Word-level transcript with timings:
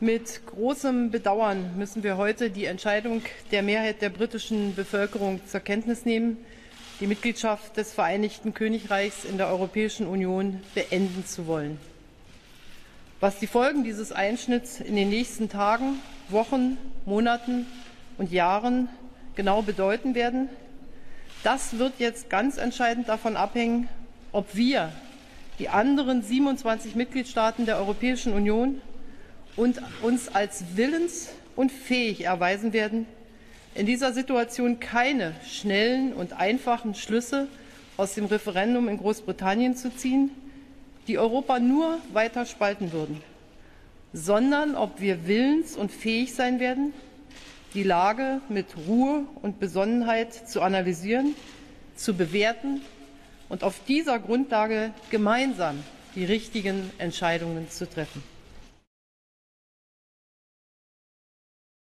Mit 0.00 0.46
großem 0.46 1.10
Bedauern 1.10 1.76
müssen 1.76 2.04
wir 2.04 2.16
heute 2.16 2.50
die 2.50 2.66
Entscheidung 2.66 3.20
der 3.50 3.64
Mehrheit 3.64 4.00
der 4.00 4.10
britischen 4.10 4.76
Bevölkerung 4.76 5.40
zur 5.48 5.58
Kenntnis 5.58 6.04
nehmen, 6.04 6.36
die 7.00 7.08
Mitgliedschaft 7.08 7.76
des 7.76 7.94
Vereinigten 7.94 8.54
Königreichs 8.54 9.24
in 9.24 9.38
der 9.38 9.48
Europäischen 9.48 10.06
Union 10.06 10.60
beenden 10.72 11.26
zu 11.26 11.48
wollen. 11.48 11.80
Was 13.18 13.40
die 13.40 13.48
Folgen 13.48 13.82
dieses 13.82 14.12
Einschnitts 14.12 14.78
in 14.78 14.94
den 14.94 15.08
nächsten 15.08 15.48
Tagen, 15.48 15.98
Wochen, 16.28 16.78
Monaten 17.04 17.66
und 18.18 18.30
Jahren 18.30 18.88
genau 19.34 19.62
bedeuten 19.62 20.14
werden, 20.14 20.48
das 21.42 21.76
wird 21.76 21.94
jetzt 21.98 22.30
ganz 22.30 22.56
entscheidend 22.56 23.08
davon 23.08 23.36
abhängen, 23.36 23.88
ob 24.30 24.54
wir, 24.54 24.92
die 25.58 25.68
anderen 25.68 26.22
27 26.22 26.94
Mitgliedstaaten 26.94 27.66
der 27.66 27.78
Europäischen 27.78 28.32
Union, 28.32 28.80
und 29.58 29.82
uns 30.02 30.28
als 30.28 30.64
willens 30.76 31.30
und 31.56 31.72
fähig 31.72 32.24
erweisen 32.24 32.72
werden, 32.72 33.06
in 33.74 33.86
dieser 33.86 34.12
Situation 34.12 34.78
keine 34.78 35.34
schnellen 35.44 36.12
und 36.12 36.32
einfachen 36.32 36.94
Schlüsse 36.94 37.48
aus 37.96 38.14
dem 38.14 38.26
Referendum 38.26 38.88
in 38.88 38.98
Großbritannien 38.98 39.76
zu 39.76 39.94
ziehen, 39.94 40.30
die 41.08 41.18
Europa 41.18 41.58
nur 41.58 41.98
weiter 42.12 42.46
spalten 42.46 42.92
würden, 42.92 43.20
sondern 44.12 44.76
ob 44.76 45.00
wir 45.00 45.26
willens 45.26 45.76
und 45.76 45.90
fähig 45.90 46.34
sein 46.34 46.60
werden, 46.60 46.92
die 47.74 47.82
Lage 47.82 48.40
mit 48.48 48.66
Ruhe 48.86 49.24
und 49.42 49.58
Besonnenheit 49.58 50.48
zu 50.48 50.62
analysieren, 50.62 51.34
zu 51.96 52.14
bewerten 52.14 52.80
und 53.48 53.64
auf 53.64 53.80
dieser 53.88 54.20
Grundlage 54.20 54.92
gemeinsam 55.10 55.82
die 56.14 56.24
richtigen 56.24 56.90
Entscheidungen 56.98 57.68
zu 57.70 57.90
treffen. 57.90 58.22